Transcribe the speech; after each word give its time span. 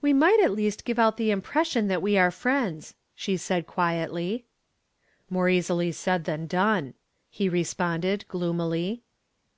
"We 0.00 0.14
might 0.14 0.40
at 0.40 0.52
least 0.54 0.86
give 0.86 0.98
out 0.98 1.18
the 1.18 1.30
impression 1.30 1.88
that 1.88 2.00
we 2.00 2.16
are 2.16 2.30
friends," 2.30 2.94
she 3.14 3.36
said 3.36 3.66
quietly. 3.66 4.46
"More 5.28 5.50
easily 5.50 5.92
said 5.92 6.24
than 6.24 6.46
done," 6.46 6.94
he 7.28 7.46
responded 7.46 8.24
gloomily. 8.26 9.02